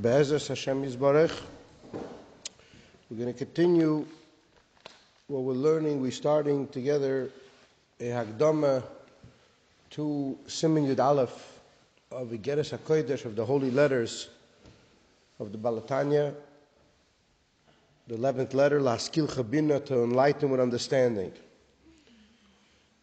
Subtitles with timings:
[0.00, 1.42] Be'ezus Hashem Yisbarech.
[3.10, 4.06] We're going to continue
[5.26, 6.00] what we're learning.
[6.00, 7.30] We're starting together
[7.98, 8.82] a Hagdama
[9.90, 11.60] to Simin Yud Aleph
[12.10, 14.30] of Igeres HaKodesh of the Holy Letters
[15.38, 16.34] of the Baal HaTanya,
[18.06, 21.30] the 11th letter, Lihaskilcha Bina, to enlighten with understanding.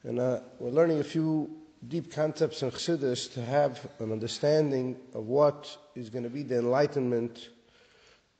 [0.02, 1.57] And uh, we're learning a few
[1.88, 6.58] deep concepts in Chassidus to have an understanding of what is going to be the
[6.58, 7.50] enlightenment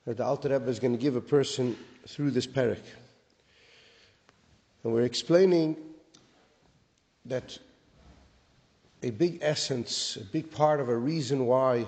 [0.06, 1.76] that the Alter Rebbe is going to give a person
[2.08, 2.82] through this parak.
[4.84, 5.78] And we're explaining
[7.26, 7.58] that
[9.04, 11.86] a big essence, a big part of a reason why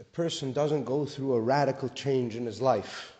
[0.00, 3.12] a person doesn't go through a radical change in his life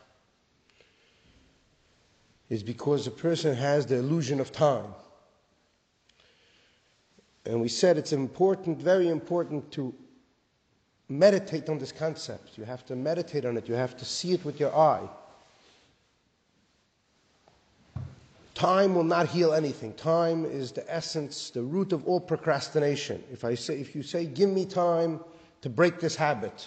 [2.48, 4.87] is because a person has the illusion of time.
[7.46, 9.95] And we said it's important, very important to
[11.09, 12.59] meditate on this concept.
[12.59, 15.09] You have to meditate on it, you have to see it with your eye.
[18.54, 19.93] Time will not heal anything.
[19.95, 23.23] Time is the essence, the root of all procrastination.
[23.30, 25.21] If I say if you say give me time
[25.60, 26.66] to break this habit,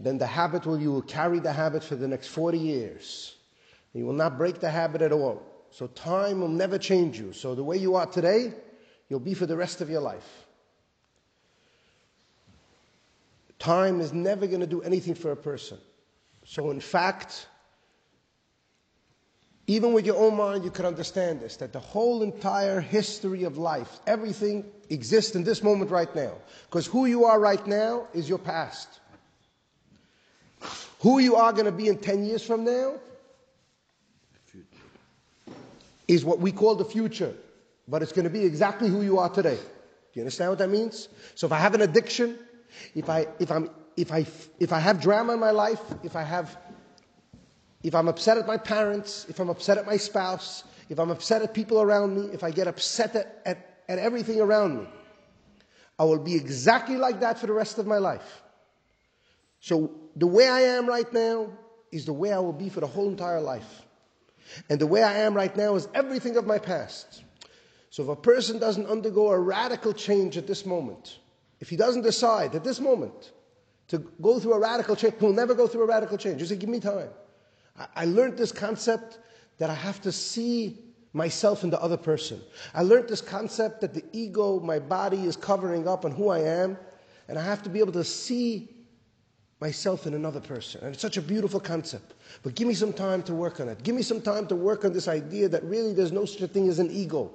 [0.00, 3.36] then the habit will you will carry the habit for the next 40 years.
[3.92, 5.42] You will not break the habit at all.
[5.70, 7.32] So time will never change you.
[7.34, 8.54] So the way you are today,
[9.08, 10.46] you'll be for the rest of your life.
[13.58, 15.78] Time is never going to do anything for a person.
[16.44, 17.48] So, in fact,
[19.66, 23.58] even with your own mind, you can understand this that the whole entire history of
[23.58, 26.34] life, everything exists in this moment right now.
[26.66, 28.88] Because who you are right now is your past.
[31.00, 32.94] Who you are going to be in 10 years from now
[36.08, 37.34] is what we call the future
[37.88, 39.56] but it's going to be exactly who you are today.
[39.56, 41.08] Do you understand what that means?
[41.34, 42.38] So if I have an addiction,
[42.94, 44.26] if I, if I'm, if I,
[44.60, 46.56] if I have drama in my life, if I have,
[47.82, 51.42] if I'm upset at my parents, if I'm upset at my spouse, if I'm upset
[51.42, 54.88] at people around me, if I get upset at, at, at everything around me,
[55.98, 58.42] I will be exactly like that for the rest of my life.
[59.60, 61.50] So the way I am right now
[61.90, 63.82] is the way I will be for the whole entire life.
[64.70, 67.24] And the way I am right now is everything of my past.
[67.90, 71.18] So if a person doesn't undergo a radical change at this moment,
[71.60, 73.32] if he doesn't decide at this moment
[73.88, 76.40] to go through a radical change, he'll never go through a radical change.
[76.40, 77.08] You say, give me time.
[77.76, 79.18] I, I learned this concept
[79.58, 80.78] that I have to see
[81.12, 82.40] myself in the other person.
[82.74, 86.40] I learned this concept that the ego, my body, is covering up on who I
[86.40, 86.76] am,
[87.28, 88.68] and I have to be able to see
[89.60, 90.82] myself in another person.
[90.82, 92.14] And it's such a beautiful concept.
[92.42, 93.82] But give me some time to work on it.
[93.82, 96.48] Give me some time to work on this idea that really there's no such a
[96.48, 97.32] thing as an ego.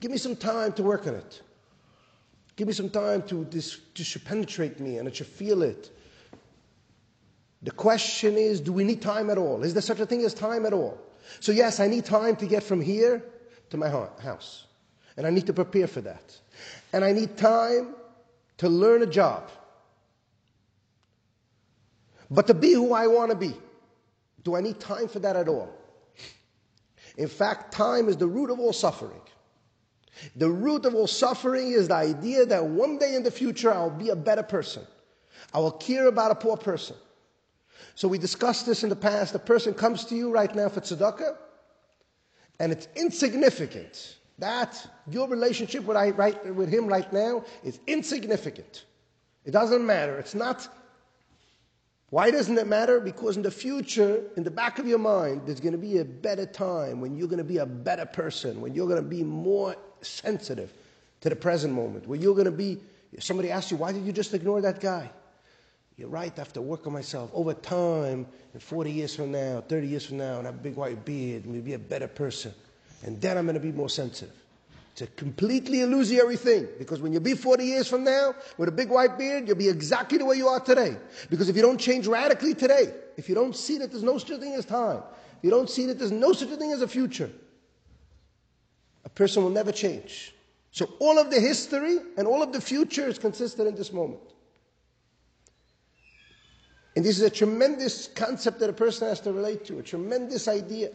[0.00, 1.42] Give me some time to work on it.
[2.56, 5.90] Give me some time to this, should penetrate me and it should feel it.
[7.62, 9.62] The question is, do we need time at all?
[9.62, 10.98] Is there such a thing as time at all?
[11.40, 13.22] So yes, I need time to get from here
[13.70, 14.64] to my house.
[15.16, 16.38] And I need to prepare for that.
[16.92, 17.94] And I need time
[18.58, 19.50] to learn a job.
[22.30, 23.54] But to be who I want to be,
[24.44, 25.72] do I need time for that at all?
[27.16, 29.20] In fact, time is the root of all suffering.
[30.36, 33.90] The root of all suffering is the idea that one day in the future I'll
[33.90, 34.86] be a better person.
[35.52, 36.96] I will care about a poor person.
[37.94, 39.34] So we discussed this in the past.
[39.34, 41.36] A person comes to you right now for tzedakah,
[42.58, 44.16] and it's insignificant.
[44.38, 48.84] That your relationship with, I, right, with him right now is insignificant.
[49.46, 50.18] It doesn't matter.
[50.18, 50.68] It's not.
[52.10, 53.00] Why doesn't it matter?
[53.00, 56.04] Because in the future, in the back of your mind, there's going to be a
[56.04, 59.24] better time when you're going to be a better person, when you're going to be
[59.24, 60.72] more sensitive
[61.20, 62.78] to the present moment, where you're going to be,
[63.18, 65.10] somebody asks you, why did you just ignore that guy?
[65.96, 67.30] You're right, I have to work on myself.
[67.32, 70.76] Over time, in 40 years from now, 30 years from now, and have a big
[70.76, 72.52] white beard, and be a better person.
[73.02, 74.34] And then I'm going to be more sensitive.
[74.92, 76.68] It's a completely illusory thing.
[76.78, 79.68] Because when you be 40 years from now, with a big white beard, you'll be
[79.68, 80.96] exactly the way you are today.
[81.28, 84.38] Because if you don't change radically today, if you don't see that there's no such
[84.40, 85.02] thing as time,
[85.38, 87.30] if you don't see that there's no such thing as a future,
[89.16, 90.32] person will never change.
[90.70, 94.20] So all of the history and all of the future is consistent in this moment.
[96.94, 100.48] And this is a tremendous concept that a person has to relate to, a tremendous
[100.48, 100.90] idea.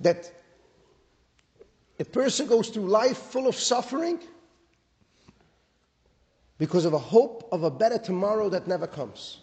[0.00, 0.30] That
[1.98, 4.20] a person goes through life full of suffering
[6.58, 9.38] because of a hope of a better tomorrow that never comes.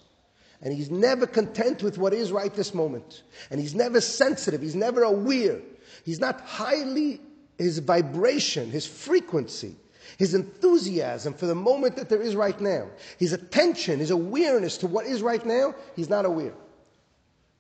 [0.62, 3.24] And he's never content with what is right this moment.
[3.50, 5.62] And he's never sensitive, he's never aware
[6.06, 7.22] He's not highly,
[7.58, 9.76] his vibration, his frequency
[10.18, 14.88] his enthusiasm for the moment that there is right now, his attention, his awareness to
[14.88, 16.54] what is right now, he's not aware.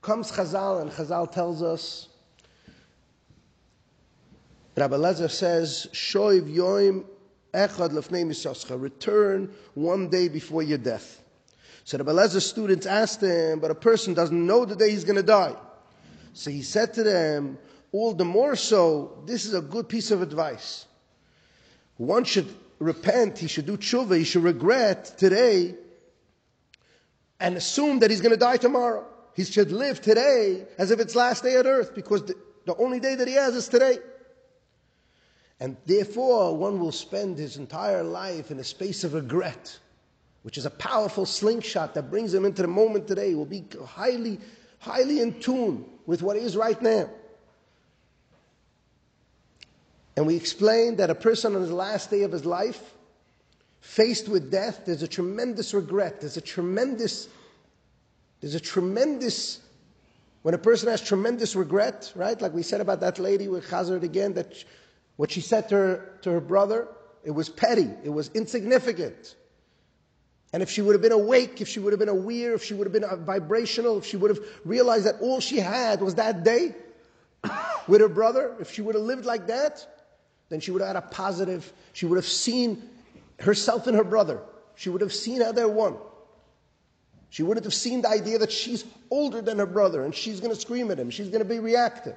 [0.02, 2.10] Comes Chazal, and Chazal tells us,
[4.76, 7.06] Rabbi Lezer says, Shoiv yoim
[7.54, 11.22] echad lefnei misoscha, return one day before your death.
[11.84, 15.18] So Rabbi Lezer's students asked him, but a person doesn't know the day he's going
[15.18, 15.56] to die.
[16.34, 17.58] So he said to them,
[17.92, 20.86] all the more so, this is a good piece of advice.
[21.98, 22.48] One should
[22.80, 25.76] repent, he should do tshuva, he should regret today
[27.40, 29.06] and assume that he's going to die tomorrow.
[29.36, 32.36] He should live today as if it's last day on earth because the,
[32.66, 33.98] the only day that he has is today.
[35.60, 39.78] And therefore, one will spend his entire life in a space of regret,
[40.44, 43.30] which is a powerful slingshot that brings him into the moment today.
[43.30, 44.40] He will be highly,
[44.80, 47.10] highly in tune with what is right now.
[50.16, 52.94] And we explained that a person on his last day of his life,
[53.80, 57.28] faced with death, there's a tremendous regret, there's a tremendous
[58.42, 59.60] there's a tremendous,
[60.42, 62.40] when a person has tremendous regret, right?
[62.42, 64.64] Like we said about that lady with Chazard again, that
[65.16, 66.88] what she said to her, to her brother,
[67.24, 69.36] it was petty, it was insignificant.
[70.54, 72.74] And if she would have been awake, if she would have been aware, if she
[72.74, 76.16] would have been uh, vibrational, if she would have realized that all she had was
[76.16, 76.76] that day
[77.88, 79.88] with her brother, if she would have lived like that,
[80.52, 82.90] then she would have had a positive, she would have seen
[83.40, 84.42] herself and her brother.
[84.76, 85.96] She would have seen how they're one.
[87.30, 90.54] She wouldn't have seen the idea that she's older than her brother and she's going
[90.54, 91.10] to scream at him.
[91.10, 92.16] She's going to be reactive.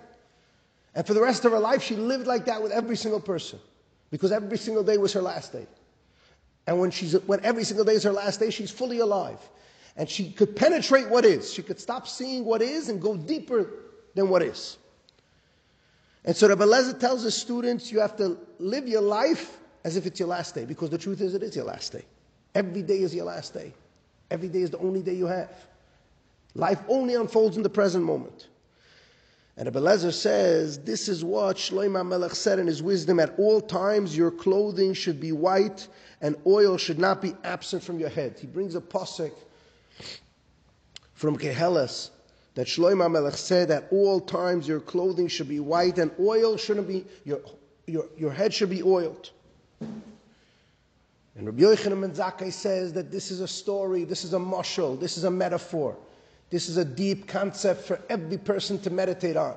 [0.97, 3.61] And for the rest of her life, she lived like that with every single person
[4.11, 5.69] because every single day was her last day.
[6.67, 9.39] And when, she's, when every single day is her last day, she's fully alive.
[9.97, 11.53] And she could penetrate what is.
[11.53, 13.71] She could stop seeing what is and go deeper
[14.17, 14.77] than what is.
[16.25, 20.07] And so Rabbi Lezer tells his students, you have to live your life as if
[20.07, 22.05] it's your last day because the truth is, it is your last day.
[22.55, 23.75] Every day is your last day.
[24.31, 25.55] Every day is the only day you have.
[26.55, 28.49] Life only unfolds in the present moment.
[29.57, 34.17] And Abelezer says, this is what Shlomo Melech said in his wisdom, at all times
[34.17, 35.87] your clothing should be white
[36.21, 38.37] and oil should not be absent from your head.
[38.41, 39.33] He brings a posik
[41.13, 42.11] from Koheles
[42.55, 46.87] that Shlomo Melech said, at all times your clothing should be white and oil shouldn't
[46.87, 47.41] be, your,
[47.87, 49.31] your, your head should be oiled.
[49.81, 54.99] And Rabbi Yochanan ben Zakkai says that this is a story, this is a mashal,
[55.01, 55.97] this is a metaphor.
[56.51, 59.57] This is a deep concept for every person to meditate on.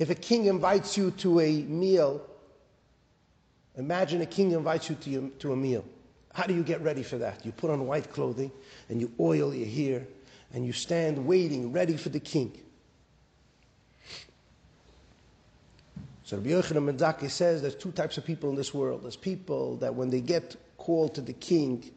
[0.00, 2.26] If a king invites you to a meal,
[3.76, 5.84] imagine a king invites you to, your, to a meal.
[6.32, 7.46] How do you get ready for that?
[7.46, 8.50] You put on white clothing
[8.88, 10.06] and you oil your hair
[10.52, 12.58] and you stand waiting, ready for the king.
[16.24, 19.02] So Rabbi Yochanan ben says there's two types of people in this world.
[19.02, 21.90] There's people that when they get called to the king,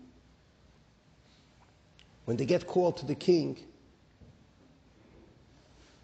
[2.25, 3.59] when they get called to the king,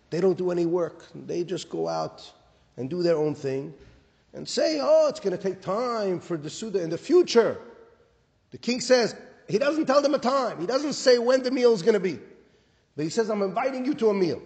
[0.09, 1.05] they don't do any work.
[1.15, 2.31] They just go out
[2.77, 3.73] and do their own thing
[4.33, 7.57] and say, oh, it's going to take time for the Seudah in the future.
[8.51, 9.15] The king says,
[9.47, 10.59] he doesn't tell them a time.
[10.59, 12.19] He doesn't say when the meal is going to be.
[12.99, 14.41] But he says, I'm inviting you to a meal.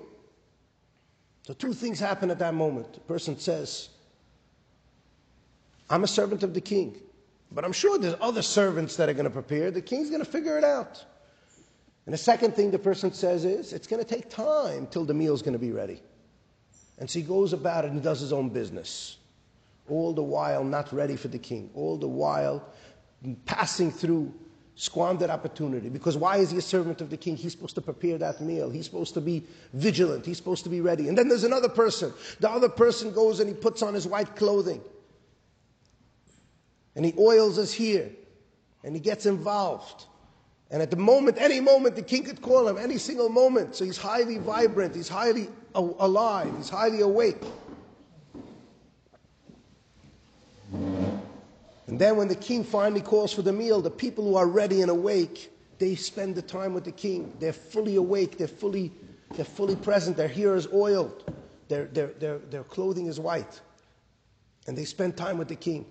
[1.42, 2.94] So, two things happen at that moment.
[2.94, 3.90] The person says,
[5.90, 6.96] I'm a servant of the king,
[7.52, 9.72] but I'm sure there's other servants that are going to prepare.
[9.72, 11.04] The king's going to figure it out.
[12.06, 15.16] And the second thing the person says is, it's going to take time till the
[15.16, 16.04] meal's going to be ready.
[17.00, 19.18] And so he goes about it and does his own business.
[19.90, 21.72] All the while not ready for the king.
[21.74, 22.64] All the while
[23.48, 24.32] passing through
[24.76, 25.90] squandered opportunity.
[25.90, 27.36] Because why is he a servant of the king?
[27.36, 28.70] He's supposed to prepare that meal.
[28.70, 30.26] He's supposed to be vigilant.
[30.26, 31.08] He's supposed to be ready.
[31.08, 32.14] And then there's another person.
[32.40, 34.82] The other person goes and he puts on his white clothing.
[36.96, 38.10] And he oils his hair.
[38.84, 40.06] And he gets involved.
[40.72, 43.76] And at the moment, any moment, the king could call him, any single moment.
[43.76, 44.96] So he's highly vibrant.
[44.96, 46.52] He's highly alive.
[46.58, 47.42] He's highly awake.
[51.94, 54.82] And then when the king finally calls for the meal, the people who are ready
[54.82, 57.32] and awake, they spend the time with the king.
[57.38, 58.92] They're fully awake, they're fully,
[59.36, 61.32] they're fully present, their hair is oiled,
[61.68, 63.62] their, their, their, their clothing is white.
[64.66, 65.86] And they spend time with the king.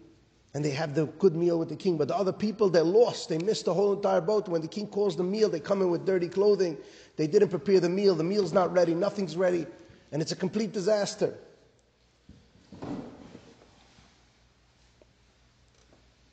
[0.54, 1.96] And they have the good meal with the king.
[1.96, 3.28] But the other people, they're lost.
[3.28, 4.48] They miss the whole entire boat.
[4.48, 6.78] When the king calls the meal, they come in with dirty clothing.
[7.14, 8.16] They didn't prepare the meal.
[8.16, 8.92] The meal's not ready.
[8.92, 9.66] Nothing's ready.
[10.10, 11.38] And it's a complete disaster.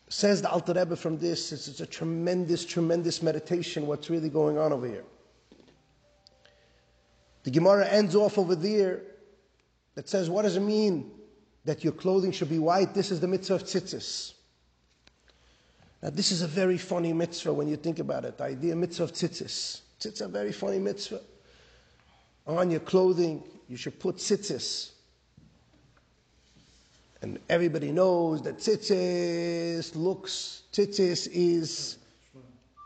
[0.09, 4.57] Says the Alter Rebbe from this, it's, it's a tremendous, tremendous meditation what's really going
[4.57, 5.03] on over here.
[7.43, 9.03] The Gemara ends off over there
[9.93, 11.11] that says, what does it mean
[11.65, 12.95] that your clothing should be white?
[12.95, 14.33] This is the mitzvah of tzitzis.
[16.01, 18.37] Now, this is a very funny mitzvah when you think about it.
[18.37, 19.81] The idea mitzvah of tzitzis.
[19.99, 21.21] Tzitzis a very funny mitzvah.
[22.47, 24.91] On your clothing, you should put tzitzis.
[27.21, 31.97] And everybody knows that tzitzis looks, tzitzis is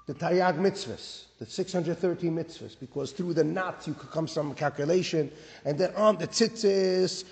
[0.08, 5.32] the Taryag mitzvahs, the 613 mitzvahs, because through the knot you could come some calculation,
[5.66, 7.26] and then on the tzitzis,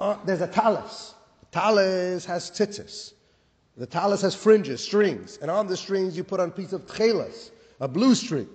[0.00, 1.14] uh, there's a talis.
[1.40, 3.12] The talis has tzitzis.
[3.76, 6.84] The talis has fringes, strings, and on the strings you put on a piece of
[6.86, 8.48] tchelas, a blue string.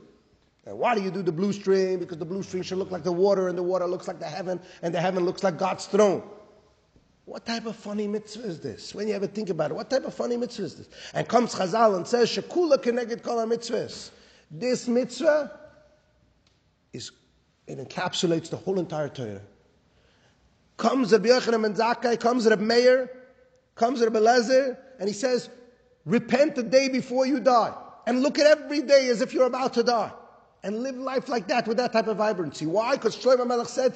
[0.66, 2.00] And why do you do the blue string?
[2.00, 4.26] Because the blue string should look like the water, and the water looks like the
[4.26, 6.24] heaven, and the heaven looks like God's throne.
[7.26, 8.94] What type of funny mitzvah is this?
[8.94, 10.90] When you ever think about it, what type of funny mitzvah is this?
[11.14, 14.12] And comes Chazal and says, Shekula keneged kol mitzvahs.
[14.52, 15.52] This mitzvah
[16.94, 17.12] is,
[17.68, 19.42] it encapsulates the whole entire Torah.
[20.78, 23.10] Comes Rabbi Yochanan ben Zakkai, comes Rabbi Meir,
[23.74, 25.50] comes Rabbi Lezer, and he says,
[26.06, 27.74] repent the day before you die.
[28.06, 30.12] And look at every day as if you're about to die.
[30.64, 32.68] And live life like that with that type of vibrancy.
[32.68, 32.96] Why?
[32.96, 33.96] Because Shlomo Melech said,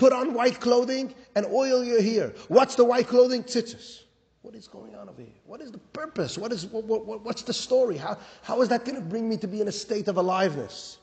[0.00, 2.32] Put on white clothing and oil your hair.
[2.48, 3.42] What's the white clothing?
[3.42, 4.04] Tzitzis.
[4.40, 5.34] What is going on over here?
[5.44, 6.38] What is the purpose?
[6.38, 7.98] What is, what, what, what's the story?
[7.98, 10.96] How, how is that going to bring me to be in a state of aliveness?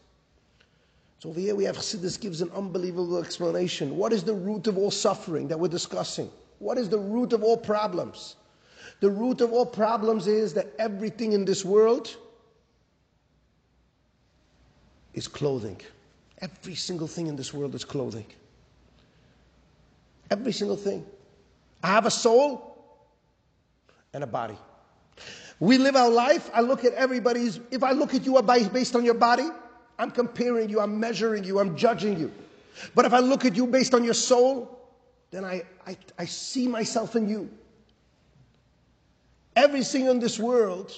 [1.19, 3.95] So over here we have Chassidus gives an unbelievable explanation.
[3.95, 6.31] What is the root of all suffering that we're discussing?
[6.57, 8.35] What is the root of all problems?
[8.99, 12.17] The root of all problems is that everything in this world
[15.13, 15.79] is clothing.
[16.39, 18.25] Every single thing in this world is clothing.
[20.29, 21.05] Every single thing.
[21.83, 22.77] I have a soul
[24.13, 24.57] and a body.
[25.59, 26.49] We live our life.
[26.53, 29.47] I look at everybody's, if I look at you based on your body,
[29.97, 32.31] I'm comparing you, I'm measuring you, I'm judging you.
[32.93, 34.79] But if I look at you based on your soul,
[35.31, 37.49] then I, I, I see myself in you.
[39.55, 40.93] Everything in this world,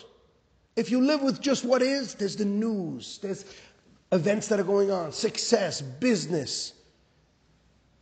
[0.75, 3.45] if you live with just what is, there's the news, there's
[4.11, 6.73] events that are going on, success, business,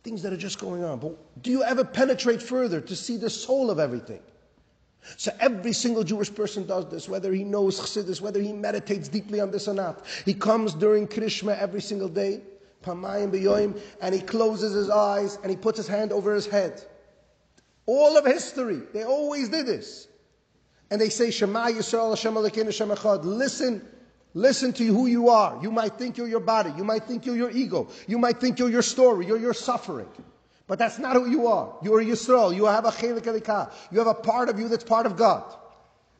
[0.02, 0.98] things that are just going on.
[0.98, 4.20] But do you ever penetrate further to see the soul of everything?
[5.16, 9.40] So every single Jewish person does this, whether he knows Chassidus, whether he meditates deeply
[9.40, 10.04] on this or not.
[10.24, 12.42] He comes during Krishma every single day,
[12.86, 16.82] and he closes his eyes and he puts his hand over his head.
[17.86, 20.08] All of history, they always did this.
[20.90, 23.24] And they say, Shema Yisrael Hashem Elokeinu Hashem Echad.
[23.24, 23.86] Listen
[24.38, 25.58] Listen to who you are.
[25.60, 26.72] You might think you're your body.
[26.76, 27.88] You might think you're your ego.
[28.06, 29.26] You might think you're your story.
[29.26, 30.08] You're your suffering.
[30.68, 31.74] But that's not who you are.
[31.82, 32.54] You're Yisrael.
[32.54, 33.72] You have a chelik elikah.
[33.90, 35.42] You have a part of you that's part of God.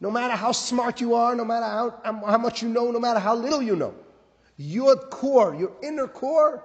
[0.01, 3.21] No matter how smart you are, no matter how, how much you know, no matter
[3.21, 3.95] how little you know,
[4.57, 6.65] your core, your inner core,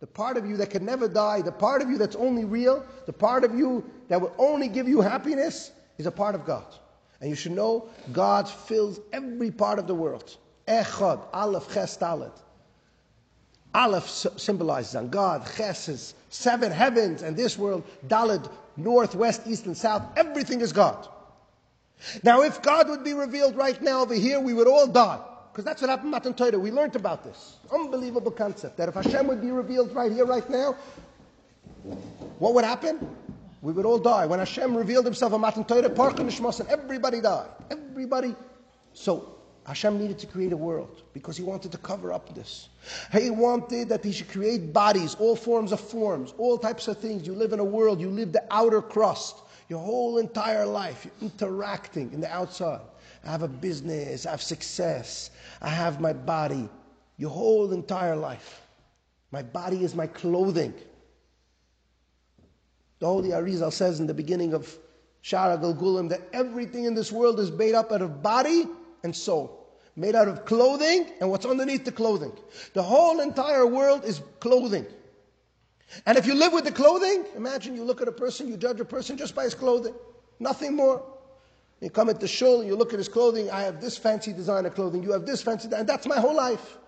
[0.00, 2.84] the part of you that can never die, the part of you that's only real,
[3.06, 6.66] the part of you that will only give you happiness, is a part of God.
[7.22, 10.36] And you should know God fills every part of the world.
[10.68, 12.32] Echad, Aleph, Ches, Dalet.
[13.74, 19.66] Aleph symbolizes on God, Ches is seven heavens and this world, Dalet, north, west, east,
[19.66, 20.02] and south.
[20.16, 21.08] Everything is God.
[22.22, 25.20] Now, if God would be revealed right now over here, we would all die.
[25.52, 26.58] Because that's what happened in Matan Torah.
[26.58, 27.56] We learned about this.
[27.72, 28.76] Unbelievable concept.
[28.76, 30.76] That if Hashem would be revealed right here, right now,
[32.38, 33.16] what would happen?
[33.62, 34.26] We would all die.
[34.26, 37.48] When Hashem revealed himself in Matan Torah, Parkin and everybody died.
[37.70, 38.34] Everybody.
[38.92, 39.35] So
[39.66, 42.68] Hashem needed to create a world because he wanted to cover up this.
[43.12, 47.26] He wanted that he should create bodies, all forms of forms, all types of things.
[47.26, 51.30] You live in a world, you live the outer crust, your whole entire life, you're
[51.30, 52.80] interacting in the outside.
[53.24, 55.30] I have a business, I have success,
[55.60, 56.68] I have my body,
[57.16, 58.62] your whole entire life.
[59.32, 60.74] My body is my clothing.
[63.00, 64.72] The Holy Arizal says in the beginning of
[65.22, 68.66] Shaar HaGilgulim that everything in this world is made up out of body
[69.02, 69.55] and soul.
[69.96, 72.32] Made out of clothing and what's underneath the clothing.
[72.74, 74.86] The whole entire world is clothing.
[76.04, 78.78] And if you live with the clothing, imagine you look at a person, you judge
[78.80, 79.94] a person just by his clothing.
[80.38, 81.02] Nothing more.
[81.80, 84.70] You come at the shul, you look at his clothing, I have this fancy designer
[84.70, 86.78] clothing, you have this fancy, and that's my whole life.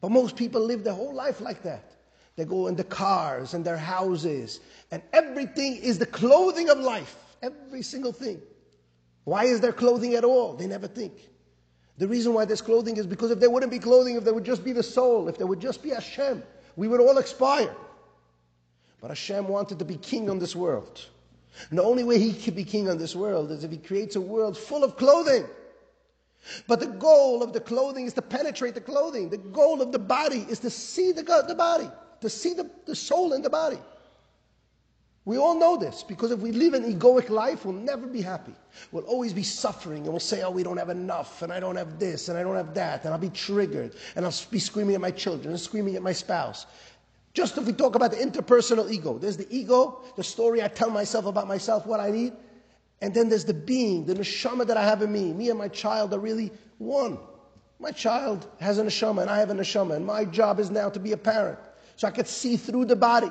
[0.00, 1.92] But most people live their whole life like that.
[2.36, 7.16] They go in the cars and their houses, and everything is the clothing of life.
[7.42, 8.40] Every single thing.
[9.24, 10.54] Why is there clothing at all?
[10.54, 11.12] They never think.
[11.98, 14.44] The reason why there's clothing is because if there wouldn't be clothing, if there would
[14.44, 16.42] just be the soul, if there would just be Hashem,
[16.76, 17.74] we would all expire.
[19.00, 21.06] But Hashem wanted to be king on this world.
[21.70, 24.16] And the only way he could be king on this world is if he creates
[24.16, 25.44] a world full of clothing.
[26.66, 29.30] But the goal of the clothing is to penetrate the clothing.
[29.30, 31.88] The goal of the body is to see the, the body,
[32.20, 33.78] to see the, the soul in the body.
[35.26, 38.52] We all know this because if we live an egoic life, we'll never be happy.
[38.92, 41.76] We'll always be suffering and we'll say, oh, we don't have enough and I don't
[41.76, 44.94] have this and I don't have that and I'll be triggered and I'll be screaming
[44.94, 46.66] at my children and screaming at my spouse.
[47.32, 50.90] Just if we talk about the interpersonal ego, there's the ego, the story I tell
[50.90, 52.34] myself about myself, what I need,
[53.00, 55.32] and then there's the being, the neshama that I have in me.
[55.32, 57.18] Me and my child are really one.
[57.80, 60.90] My child has a neshama and I have a neshama, and my job is now
[60.90, 61.58] to be a parent.
[61.96, 63.30] So I could see through the body.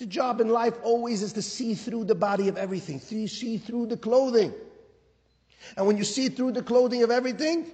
[0.00, 3.58] The job in life always is to see through the body of everything, to see
[3.58, 4.54] through the clothing.
[5.76, 7.66] And when you see through the clothing of everything,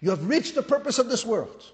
[0.00, 1.64] you have reached the purpose of this world.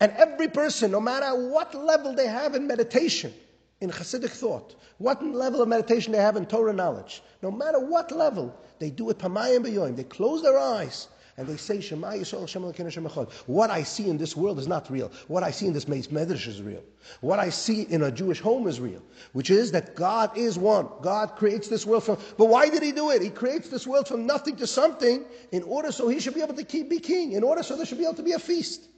[0.00, 3.32] And every person, no matter what level they have in meditation,
[3.80, 8.10] in Hasidic thought, what level of meditation they have in Torah knowledge, no matter what
[8.10, 9.94] level, they do it pamayim b'yoim.
[9.94, 13.32] They close their eyes and they say, Shema Yisrael Hashem Echad.
[13.46, 15.10] What I see in this world is not real.
[15.26, 16.82] What I see in this medrash is real.
[17.20, 20.88] What I see in a Jewish home is real, which is that God is one.
[21.02, 22.18] God creates this world from.
[22.38, 23.20] But why did He do it?
[23.20, 26.54] He creates this world from nothing to something in order so He should be able
[26.54, 27.32] to keep, be king.
[27.32, 28.88] In order so there should be able to be a feast.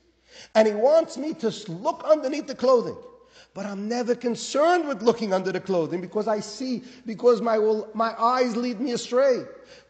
[0.55, 2.97] And He wants me to look underneath the clothing.
[3.55, 7.57] But I'm never concerned with looking under the clothing because I see, because my,
[7.95, 9.45] my eyes lead me astray.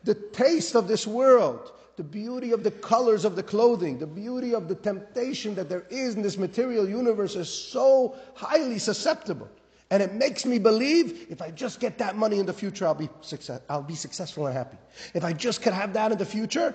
[0.05, 4.55] The taste of this world, the beauty of the colors of the clothing, the beauty
[4.55, 9.49] of the temptation that there is in this material universe is so highly susceptible.
[9.91, 12.95] And it makes me believe if I just get that money in the future, I'll
[12.95, 14.77] be, success, I'll be successful and happy.
[15.15, 16.75] If I just could have that in the future,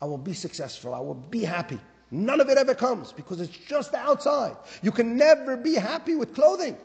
[0.00, 0.94] I will be successful.
[0.94, 1.78] I will be happy.
[2.10, 4.56] None of it ever comes because it's just outside.
[4.82, 6.76] You can never be happy with clothing.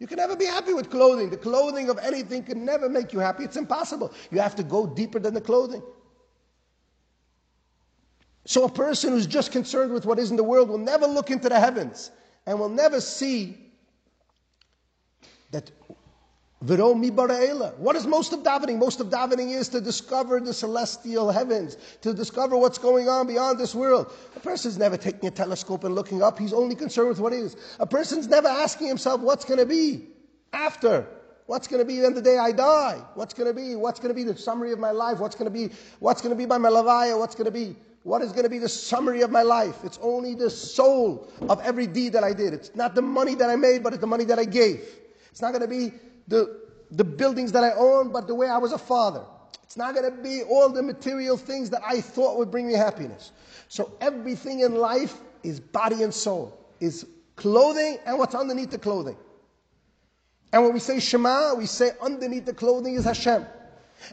[0.00, 1.30] You can never be happy with clothing.
[1.30, 3.44] The clothing of anything can never make you happy.
[3.44, 4.12] It's impossible.
[4.30, 5.82] You have to go deeper than the clothing.
[8.46, 11.30] So a person who's just concerned with what is in the world will never look
[11.30, 12.12] into the heavens
[12.46, 13.58] and will never see
[15.50, 15.70] that
[16.60, 18.78] what is most of davening?
[18.78, 23.58] Most of davening is to discover the celestial heavens, to discover what's going on beyond
[23.58, 24.12] this world.
[24.34, 26.38] A person's never taking a telescope and looking up.
[26.38, 27.56] He's only concerned with what is.
[27.78, 30.08] A person's never asking himself what's going to be
[30.52, 31.06] after.
[31.44, 33.02] What's going to be then the day I die?
[33.14, 33.76] What's going to be?
[33.76, 35.18] What's going to be the summary of my life?
[35.18, 35.74] What's going to be?
[36.00, 37.18] What's going to be by my malavaya?
[37.18, 37.76] What's going to be?
[38.06, 39.78] What is going to be the summary of my life?
[39.82, 42.54] It's only the soul of every deed that I did.
[42.54, 44.86] It's not the money that I made, but it's the money that I gave.
[45.32, 45.92] It's not going to be
[46.28, 46.56] the,
[46.92, 49.24] the buildings that I own, but the way I was a father.
[49.64, 52.74] It's not going to be all the material things that I thought would bring me
[52.74, 53.32] happiness.
[53.66, 59.16] So everything in life is body and soul, is clothing and what's underneath the clothing.
[60.52, 63.44] And when we say Shema, we say underneath the clothing is Hashem.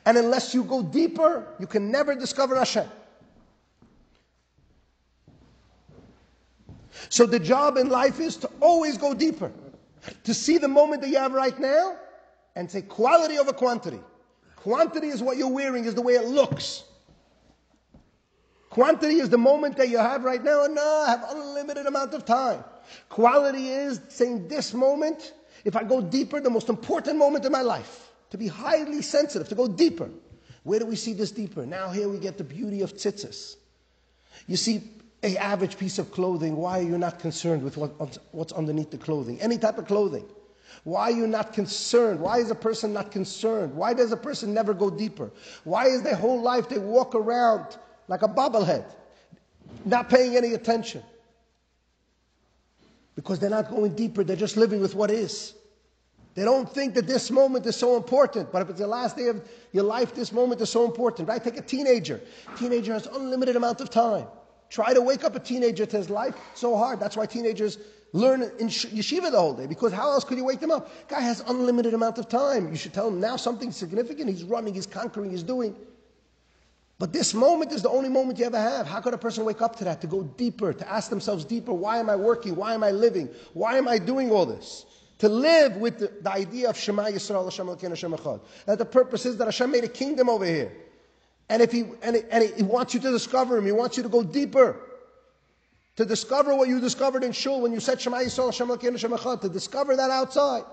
[0.08, 2.90] And unless you go deeper, you can never discover Hashem.
[7.10, 9.52] So the job in life is to always go deeper,
[10.24, 11.98] to see the moment that you have right now
[12.56, 14.00] and say quality over quantity.
[14.56, 16.84] Quantity is what you're wearing, is the way it looks.
[18.70, 22.14] Quantity is the moment that you have right now, and no, I have unlimited amount
[22.14, 22.64] of time.
[23.10, 27.62] Quality is saying this moment, if I go deeper, the most important moment in my
[27.62, 30.10] life, to be highly sensitive, to go deeper.
[30.64, 31.66] Where do we see this deeper?
[31.66, 33.58] Now here we get the beauty of tzitzis.
[34.48, 34.82] You see,
[35.24, 38.98] a average piece of clothing, why are you not concerned with what, what's underneath the
[38.98, 39.40] clothing?
[39.42, 40.26] Any type of clothing.
[40.84, 42.20] Why are you not concerned?
[42.20, 43.74] Why is a person not concerned?
[43.74, 45.32] Why does a person never go deeper?
[45.64, 48.86] Why is their whole life they walk around like a bobblehead,
[49.86, 51.02] not paying any attention?
[53.16, 55.54] Because they're not going deeper, they're just living with what is.
[56.36, 59.28] They don't think that this moment is so important, but if it's the last day
[59.28, 61.42] of your life, this moment is so important, right?
[61.42, 62.20] Take a teenager.
[62.58, 64.26] Teenager has unlimited amount of time.
[64.74, 67.00] Try to wake up a teenager to his life, so hard.
[67.00, 67.78] That's why teenagers
[68.12, 70.90] learn in yeshiva the whole day, because how else could you wake them up?
[71.08, 72.72] Guy has unlimited amount of time.
[72.72, 74.32] You should tell him now something significant.
[74.32, 75.76] He's running, he's conquering, he's doing.
[76.98, 78.88] But this moment is the only moment you ever have.
[78.88, 81.72] How could a person wake up to that, to go deeper, to ask themselves deeper,
[81.72, 82.56] why am I working?
[82.56, 83.30] Why am I living?
[83.54, 84.88] Why am I doing all this?
[85.20, 88.42] To live with the, the idea of Shema Yisrael, Hashem Hashem Echad.
[88.66, 90.72] That the purpose is that Hashem made a kingdom over here.
[91.50, 94.10] And if he, and, and he wants you to discover him, he wants you to
[94.10, 94.80] go deeper.
[95.98, 98.68] To discover what you discovered in Shul when you said Shema Yisrael, Hashem
[99.12, 100.64] Echad, to discover that outside.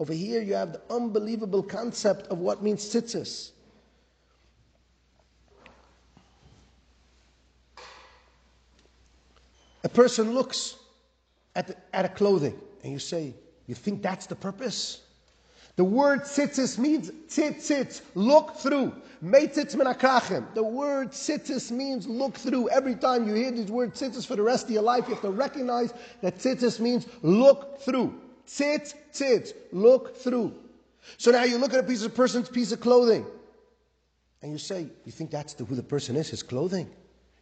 [0.00, 3.52] Over here you have the unbelievable concept of what means tzitzis.
[9.84, 10.74] A person looks
[11.54, 13.34] at, the, at a clothing and you say,
[13.68, 15.02] You think that's the purpose?
[15.76, 18.94] The word tzitzis means tzitzis, look through.
[19.22, 22.70] Meitzitz The word tzitzis means look through.
[22.70, 25.22] Every time you hear this word tzitzis for the rest of your life, you have
[25.22, 28.18] to recognize that tzitzis means look through.
[28.46, 29.52] Tzitz, tzitz.
[29.72, 30.54] Look through.
[31.18, 33.26] So now you look at a piece of person's piece of clothing,
[34.42, 36.88] and you say, you think that's the, who the person is, his clothing?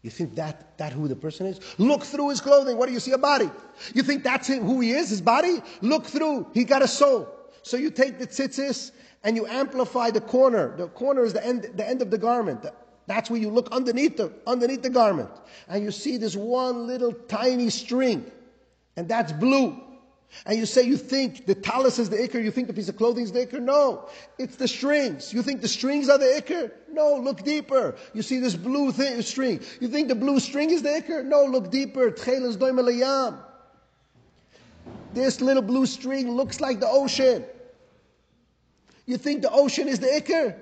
[0.02, 1.60] You think that that who the person is?
[1.78, 2.76] Look through his clothing.
[2.76, 3.12] What do you see?
[3.12, 3.50] A body.
[3.94, 5.62] You think that's him, who he is, his body?
[5.80, 6.48] Look through.
[6.52, 7.26] He got a soul.
[7.64, 8.92] So you take the tzitzis
[9.24, 10.76] and you amplify the corner.
[10.76, 12.66] The corner is the end, the end of the garment.
[13.06, 15.30] That's where you look underneath the, underneath the garment.
[15.66, 18.30] And you see this one little tiny string.
[18.96, 19.80] And that's blue.
[20.44, 22.96] And you say you think the talis is the ikar, you think the piece of
[22.96, 23.62] clothing is the ikar?
[23.62, 25.32] No, it's the strings.
[25.32, 26.70] You think the strings are the ikar?
[26.92, 27.94] No, look deeper.
[28.12, 29.60] You see this blue thing, string.
[29.80, 31.24] You think the blue string is the ikar?
[31.24, 32.10] No, look deeper.
[35.14, 37.44] This little blue string looks like the ocean.
[39.06, 40.56] You think the ocean is the ikar?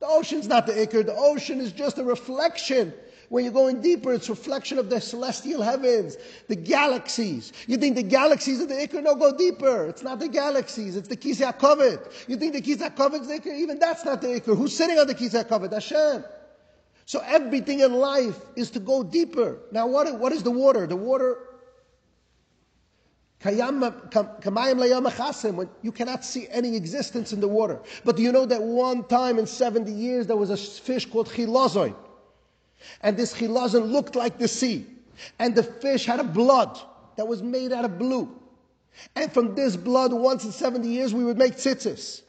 [0.00, 1.06] The ocean's not the ikar.
[1.06, 2.92] The ocean is just a reflection
[3.32, 6.18] when you're going deeper, it's reflection of the celestial heavens,
[6.48, 7.54] the galaxies.
[7.66, 9.02] You think the galaxies are the Ikar?
[9.02, 9.86] No, go deeper.
[9.86, 12.28] It's not the galaxies, it's the Kisei HaKavod.
[12.28, 13.58] You think the HaKavod is the Ikar?
[13.58, 14.54] Even that's not the Ikar.
[14.54, 15.72] Who's sitting on the Kisei HaKavod?
[15.72, 16.24] Hashem.
[17.06, 19.60] So everything in life is to go deeper.
[19.70, 20.86] Now, what, what is the water?
[20.86, 21.38] The water
[25.56, 27.80] when you cannot see any existence in the water.
[28.04, 31.28] But do you know that one time in 70 years there was a fish called
[31.28, 31.94] chilazon?
[33.00, 34.86] And this chilazon looked like the sea.
[35.38, 36.78] And the fish had a blood
[37.16, 38.28] that was made out of blue.
[39.16, 42.22] And from this blood, once in 70 years, we would make tzitzis.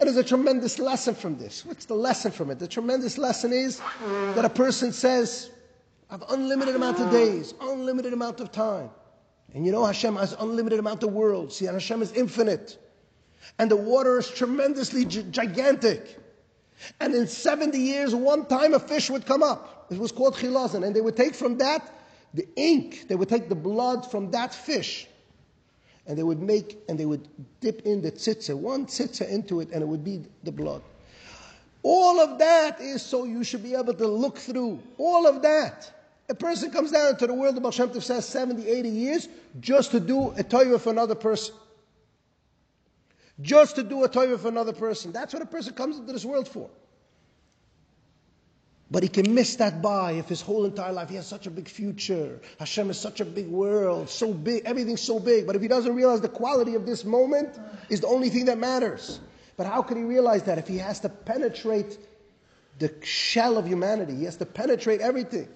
[0.00, 1.64] And there's a tremendous lesson from this.
[1.66, 2.58] What's the lesson from it?
[2.58, 3.80] The tremendous lesson is
[4.34, 5.50] that a person says,
[6.10, 8.90] I have unlimited amount of days, unlimited amount of time.
[9.54, 11.56] And you know Hashem has unlimited amount of worlds.
[11.56, 12.76] See, and Hashem is infinite.
[13.58, 16.18] And the water is tremendously gigantic.
[17.00, 19.86] And in 70 years, one time a fish would come up.
[19.90, 20.84] It was called chilazon.
[20.84, 21.92] And they would take from that
[22.34, 25.06] the ink, they would take the blood from that fish.
[26.06, 27.26] And they would make, and they would
[27.60, 30.82] dip in the tzitza, one tzitza into it, and it would be the blood.
[31.82, 34.80] All of that is so you should be able to look through.
[34.98, 35.90] All of that.
[36.28, 39.28] A person comes down into the world, the Baal Shem Tov says 70, 80 years,
[39.60, 41.54] just to do a toiva for another person
[43.40, 45.12] just to do a Torah for another person.
[45.12, 46.70] That's what a person comes into this world for.
[48.90, 51.50] But he can miss that by if his whole entire life he has such a
[51.50, 52.40] big future.
[52.58, 55.46] Hashem is such a big world, so big, everything's so big.
[55.46, 57.58] But if he doesn't realize the quality of this moment
[57.88, 59.18] is the only thing that matters.
[59.56, 61.98] But how can he realize that if he has to penetrate
[62.78, 64.14] the shell of humanity?
[64.14, 65.48] He has to penetrate everything.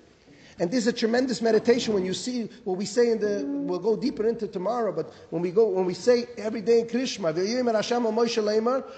[0.60, 3.78] And this is a tremendous meditation when you see what we say in the, we'll
[3.78, 7.32] go deeper into tomorrow, but when we go, when we say every day in Krishma,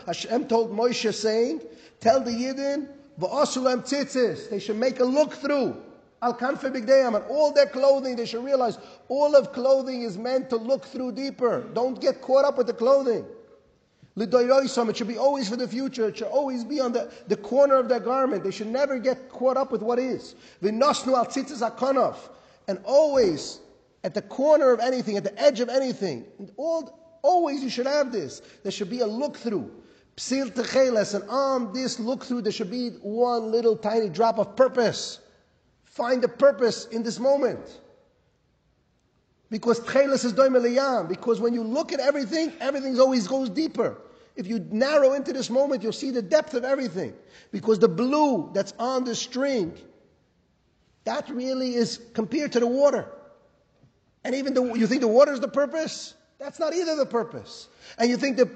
[0.06, 1.60] Hashem told Moshe saying,
[2.00, 2.88] tell the Yidden,
[4.48, 5.76] they should make a look through.
[6.22, 11.66] All their clothing, they should realize all of clothing is meant to look through deeper.
[11.74, 13.26] Don't get caught up with the clothing.
[14.20, 16.08] It should be always for the future.
[16.08, 18.44] It should always be on the, the corner of their garment.
[18.44, 20.34] They should never get caught up with what is.
[20.62, 22.16] Al
[22.68, 23.60] And always
[24.04, 26.26] at the corner of anything, at the edge of anything.
[26.58, 28.42] All, always you should have this.
[28.62, 29.70] There should be a look through.
[30.30, 35.20] And on this look through, there should be one little tiny drop of purpose.
[35.84, 37.80] Find the purpose in this moment.
[39.50, 41.08] Because tcheles is doimeliyam.
[41.08, 43.96] Because when you look at everything, everything always goes deeper.
[44.40, 47.12] If you narrow into this moment, you'll see the depth of everything.
[47.52, 49.76] Because the blue that's on the string,
[51.04, 53.06] that really is compared to the water.
[54.24, 56.14] And even the, you think the water is the purpose?
[56.38, 57.68] That's not either the purpose.
[57.98, 58.50] And you think the,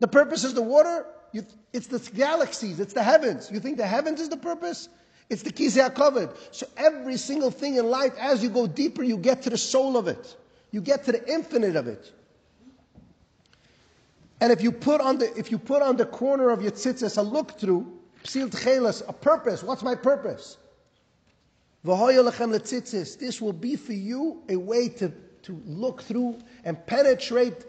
[0.00, 1.04] the purpose is the water?
[1.32, 1.44] You,
[1.74, 3.50] it's the galaxies, it's the heavens.
[3.52, 4.88] You think the heavens is the purpose?
[5.28, 6.34] It's the Kisei HaKavod.
[6.52, 9.98] So every single thing in life, as you go deeper, you get to the soul
[9.98, 10.36] of it.
[10.70, 12.10] You get to the infinite of it.
[14.42, 17.16] And if you put on the, if you put on the corner of your tzitzis
[17.16, 17.86] a look through,
[18.24, 20.56] psil tchelas, a purpose, what's my purpose?
[21.84, 27.64] This will be for you a way to, to look through and penetrate,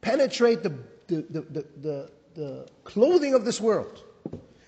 [0.00, 4.04] penetrate the, the, the, the, the, clothing of this world.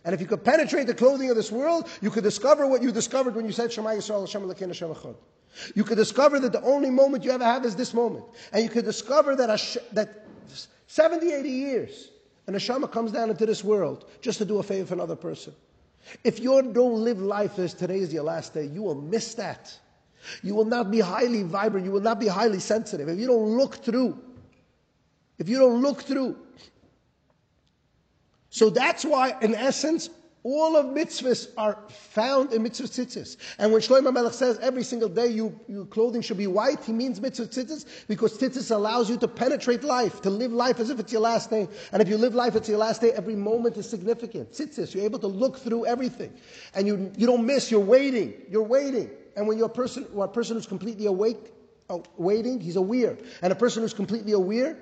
[0.05, 2.91] And if you could penetrate the clothing of this world, you could discover what you
[2.91, 5.15] discovered when you said Shema Yisrael Hashem Elokeinu Hashem Echad.
[5.77, 8.25] You could discover that the only moment you ever have is this moment.
[8.53, 10.23] And you could discover that, Hashem, that
[10.93, 12.11] 70, 80 years,
[12.47, 15.17] and a Neshama comes down into this world just to do a favor for another
[15.17, 15.55] person.
[16.23, 19.75] If you don't live life as today is your last day, you will miss that.
[20.43, 21.87] You will not be highly vibrant.
[21.87, 23.09] You will not be highly sensitive.
[23.09, 24.23] If you don't look through,
[25.39, 26.37] if you don't look through.
[28.51, 30.11] So that's why, in essence,
[30.45, 33.37] All of mitzvahs are found in mitzvah tzitzis.
[33.59, 36.93] And when Shlomo Melech says every single day you, your clothing should be white, he
[36.93, 40.99] means mitzvah tzitzis because tzitzis allows you to penetrate life, to live life as if
[40.99, 41.69] it's your last day.
[41.93, 44.51] And if you live life as your last day, every moment is significant.
[44.51, 46.33] Tzitzis, you're able to look through everything.
[46.75, 49.11] And you, you don't miss, you're waiting, you're waiting.
[49.37, 51.53] And when you're a person, a person who's completely awake,
[51.89, 53.17] uh, waiting, he's aware.
[53.43, 54.77] And a person who's completely aware,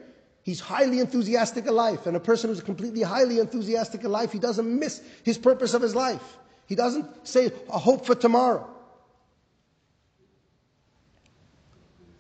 [0.51, 2.07] He's highly enthusiastic in life.
[2.07, 5.81] And a person who's completely highly enthusiastic in life, he doesn't miss his purpose of
[5.81, 6.39] his life.
[6.67, 8.69] He doesn't say a hope for tomorrow.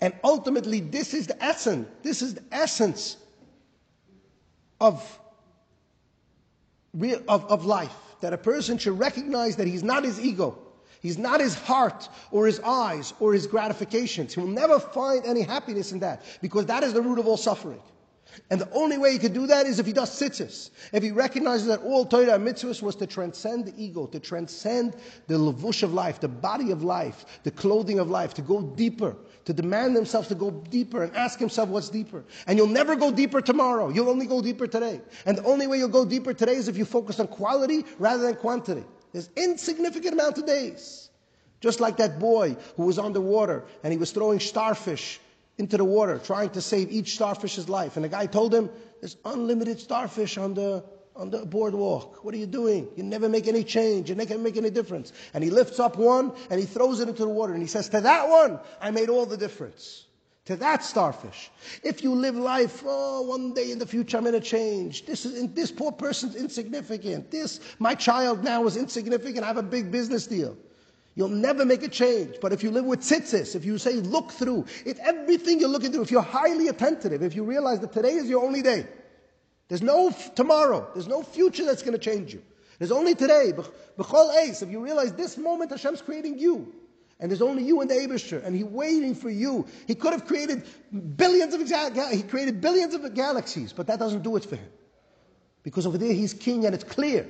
[0.00, 1.88] And ultimately, this is the essence.
[2.04, 3.16] This is the essence
[4.80, 5.02] of,
[6.94, 7.96] real, of, of life.
[8.20, 10.56] That a person should recognize that he's not his ego.
[11.00, 14.34] He's not his heart or his eyes or his gratifications.
[14.34, 17.36] He will never find any happiness in that because that is the root of all
[17.36, 17.80] suffering.
[18.50, 20.70] And the only way he could do that is if he does tzitzis.
[20.92, 24.96] If he recognizes that all Torah and mitzvahs was to transcend the ego, to transcend
[25.26, 29.16] the levush of life, the body of life, the clothing of life, to go deeper,
[29.44, 32.24] to demand themselves to go deeper and ask himself what's deeper.
[32.46, 33.88] And you'll never go deeper tomorrow.
[33.88, 35.00] You'll only go deeper today.
[35.26, 38.22] And the only way you'll go deeper today is if you focus on quality rather
[38.22, 38.84] than quantity.
[39.12, 41.10] There's insignificant amount of days.
[41.60, 45.20] Just like that boy who was on the water and he was throwing starfish
[45.60, 47.96] into the water, trying to save each starfish's life.
[47.96, 48.70] And the guy told him,
[49.00, 50.82] There's unlimited starfish on the,
[51.14, 52.24] on the boardwalk.
[52.24, 52.88] What are you doing?
[52.96, 54.08] You never make any change.
[54.08, 55.12] You never make any difference.
[55.34, 57.90] And he lifts up one and he throws it into the water and he says,
[57.90, 60.06] To that one, I made all the difference.
[60.46, 61.50] To that starfish.
[61.84, 65.04] If you live life, oh, one day in the future I'm going to change.
[65.04, 67.30] This is this poor person's insignificant.
[67.30, 69.44] This my child now is insignificant.
[69.44, 70.56] I have a big business deal.
[71.14, 72.36] You'll never make a change.
[72.40, 75.92] But if you live with tzitzis, if you say look through, if everything you're looking
[75.92, 78.86] through, if you're highly attentive, if you realize that today is your only day,
[79.68, 82.42] there's no f- tomorrow, there's no future that's going to change you.
[82.78, 83.52] There's only today.
[83.98, 86.72] B'chol eis, if you realize this moment Hashem's creating you,
[87.20, 89.66] and there's only you and the Abishter, and He's waiting for you.
[89.86, 90.64] He could have created
[91.16, 91.60] billions of
[92.10, 94.68] he created billions of galaxies, but that doesn't do it for him.
[95.62, 97.28] Because over there He's king and it's clear.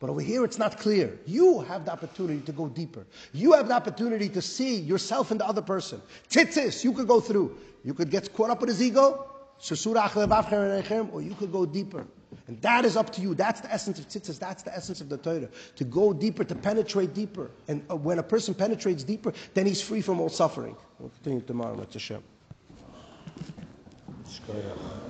[0.00, 1.18] But over here, it's not clear.
[1.26, 3.04] You have the opportunity to go deeper.
[3.32, 6.00] You have the opportunity to see yourself and the other person.
[6.30, 7.58] Tzitzis, you could go through.
[7.84, 9.26] You could get caught up with his ego,
[9.70, 12.06] or you could go deeper.
[12.46, 13.34] And that is up to you.
[13.34, 14.38] That's the essence of tzitzis.
[14.38, 15.48] That's the essence of the Torah.
[15.76, 17.50] To go deeper, to penetrate deeper.
[17.68, 20.76] And uh, when a person penetrates deeper, then he's free from all suffering.
[20.98, 21.74] We'll continue tomorrow.
[21.74, 22.22] Let's Hashem.